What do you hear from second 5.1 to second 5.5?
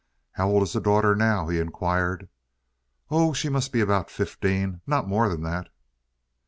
than